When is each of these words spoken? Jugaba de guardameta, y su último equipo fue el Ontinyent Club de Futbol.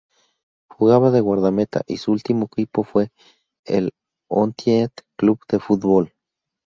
Jugaba 0.67 1.11
de 1.11 1.21
guardameta, 1.21 1.83
y 1.85 1.97
su 1.97 2.11
último 2.11 2.45
equipo 2.51 2.83
fue 2.83 3.11
el 3.65 3.91
Ontinyent 4.31 4.93
Club 5.15 5.39
de 5.47 5.59
Futbol. 5.59 6.11